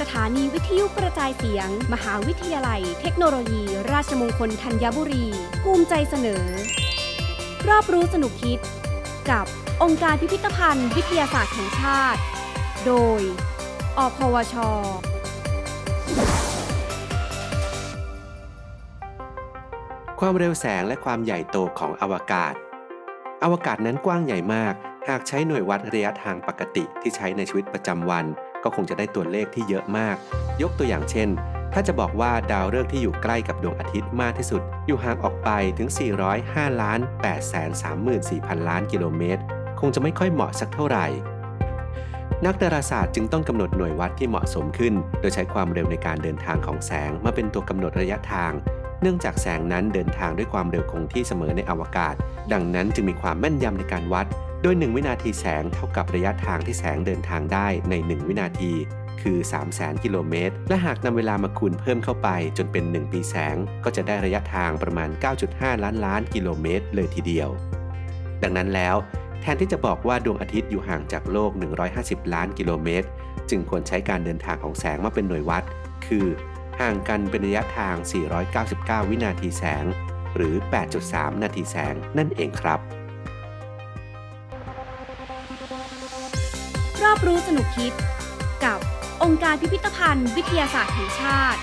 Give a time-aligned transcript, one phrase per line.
[0.00, 3.62] สถานีวิทยุกระจายเสียง มหาวิทยาลัย เทคโนโลยี
[3.92, 5.26] ราชมงคลธัญบุรี
[5.62, 6.44] ภูมิใจเสนอ
[7.68, 8.58] รอบรู้สนุกคิด
[9.30, 9.46] กับ
[9.82, 12.20] องค์การพิพิธภัณฑ์ วิทยาศาสตร์แห่งชาติ
[12.86, 13.20] โดย
[13.98, 14.54] อพวช
[20.20, 22.54] ความเร็วแสงและความใหญ่โตของอวกาศ
[23.44, 24.74] อวกาศนั้นกว้างใหญ่มาก
[25.08, 28.26] หากใช้หน่วยวัดระยะทางปกติที่ใช้ในชีวิตประจำวัน
[28.64, 30.16] ก็คงจะได้ตัวเลขที่เยอะมาก
[30.62, 31.28] ยกตัวอย่างเช่น
[31.72, 35.48] ถ้าจะบอกว่าดาวฤกษ์ที่อยู่ใกล้กับดวงอาทิตย์มากที่สุด อยู่ห่างออกไป
[35.78, 35.88] ถึง
[36.34, 39.42] 405ล้าน8 3 4 0 0 0 ล้านกิโลเมตร
[39.80, 41.06] คงจะไม่ค่อยเหมาะสักเท่าไหร่
[42.46, 48.52] นักดาราศาสตร์จึงต้องกำหนดหน่วยวัดที่เหมาะสมขึ้น โดยใช้ความเร็วในการเดินทางของแสงมาเป็นตัวกำหนดระยะทาง
[49.02, 52.14] เนื่องจากแสงนั้นเดินทางด้วยความเร็วคงที่เสมอในอวกาศ
[52.52, 54.26] ดังนั้นจึงมีความแม่นยำในการวัด
[54.62, 58.72] โดย 1 วินาทีแสงเท่ากับระยะทางที่แสงเดินทางได้ใน 1 วินาที
[59.22, 65.08] คือ 3 0 0แสนกิโลเมตร และหากนำเวลามาคูณเพิ่มเข้าไปจนเป็น 1 ปีแสง ก็จะได้ระยะทางประมาณ
[65.46, 67.48] 9.5 ล้านล้านกิโลเมตร เลยทีเดียว
[68.42, 68.96] ดังนั้นแล้ว
[69.40, 71.50] แทนที่จะบอกว่าดวงอาทิตย์อยู่ห่างจากโลก
[71.92, 73.08] 150 ล้านกิโลเมตร
[73.50, 75.64] จึงควรใช้การเดินทางของแสงมาเป็นหน่วยวัด
[76.06, 76.26] คือ
[76.80, 77.94] ห่างกันเป็นระยะทาง
[78.52, 79.84] 499 วินาทีแสง
[80.36, 80.54] หรือ
[80.98, 82.80] 8.3 นาทีแสง นั่นเองครับ
[87.04, 87.92] รอบรู้สนุกคิด
[88.64, 88.78] กับ
[89.22, 91.60] องค์การพิพิธภัณฑ์ วิทยาศาสตร์แห่งชาติ